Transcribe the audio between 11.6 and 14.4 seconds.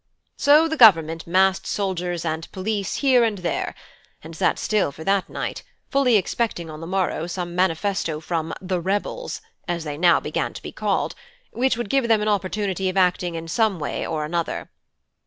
would give them an opportunity of acting in some way or